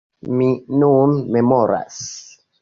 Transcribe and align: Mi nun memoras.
Mi 0.37 0.47
nun 0.83 1.13
memoras. 1.37 2.01